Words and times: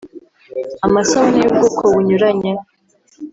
amasabune 0.85 1.37
y’ubwoko 1.41 1.81
bunyuranye 1.93 2.51